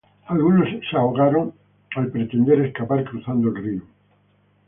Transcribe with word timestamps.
Algunos 0.25 0.67
se 0.89 0.97
ahogaron 0.97 1.53
al 1.95 2.07
pretender 2.09 2.59
escapar 2.61 3.03
cruzando 3.03 3.49
el 3.49 3.55
río. 3.63 3.81